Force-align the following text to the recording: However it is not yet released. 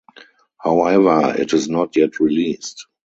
However 0.57 1.35
it 1.39 1.53
is 1.53 1.69
not 1.69 1.95
yet 1.95 2.19
released. 2.19 2.87